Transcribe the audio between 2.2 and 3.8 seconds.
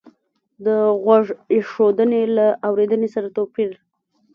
له اورېدنې سره توپیر